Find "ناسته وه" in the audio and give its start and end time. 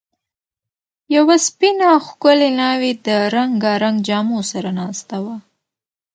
4.79-5.35